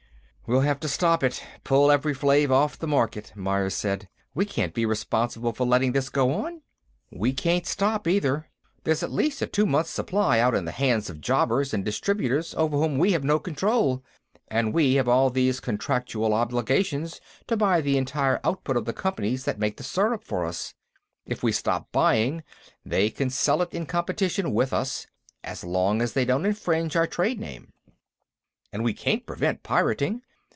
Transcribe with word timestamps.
"We'll 0.47 0.59
have 0.67 0.81
to 0.81 0.89
stop 0.89 1.23
it; 1.23 1.41
pull 1.63 1.87
Evri 1.89 2.13
Flave 2.13 2.51
off 2.51 2.77
the 2.77 2.85
market," 2.85 3.31
Myers 3.37 3.73
said. 3.73 4.09
"We 4.35 4.43
can't 4.43 4.73
be 4.73 4.85
responsible 4.85 5.53
for 5.53 5.65
letting 5.65 5.93
this 5.93 6.09
go 6.09 6.33
on." 6.45 6.61
"We 7.09 7.31
can't 7.31 7.65
stop, 7.65 8.05
either. 8.05 8.49
There's 8.83 9.01
at 9.01 9.13
least 9.13 9.41
a 9.41 9.47
two 9.47 9.65
months' 9.65 9.91
supply 9.91 10.39
out 10.39 10.53
in 10.53 10.65
the 10.65 10.73
hands 10.73 11.09
of 11.09 11.21
jobbers 11.21 11.73
and 11.73 11.85
distributors 11.85 12.53
over 12.55 12.75
whom 12.75 12.97
we 12.97 13.13
have 13.13 13.23
no 13.23 13.39
control. 13.39 14.03
And 14.49 14.73
we 14.73 14.95
have 14.95 15.07
all 15.07 15.29
these 15.29 15.61
contractual 15.61 16.33
obligations, 16.33 17.21
to 17.47 17.55
buy 17.55 17.79
the 17.79 17.95
entire 17.97 18.41
output 18.43 18.75
of 18.75 18.83
the 18.83 18.91
companies 18.91 19.45
that 19.45 19.57
make 19.59 19.77
the 19.77 19.83
syrup 19.83 20.21
for 20.21 20.43
us; 20.45 20.73
if 21.25 21.41
we 21.41 21.53
stop 21.53 21.93
buying, 21.93 22.43
they 22.85 23.09
can 23.09 23.29
sell 23.29 23.61
it 23.61 23.73
in 23.73 23.85
competition 23.85 24.51
with 24.53 24.73
us, 24.73 25.07
as 25.45 25.63
long 25.63 26.01
as 26.01 26.11
they 26.11 26.25
don't 26.25 26.45
infringe 26.45 26.97
our 26.97 27.07
trade 27.07 27.39
name. 27.39 27.71
And 28.73 28.83
we 28.83 28.93
can't 28.93 29.25
prevent 29.25 29.63
pirating. 29.63 30.23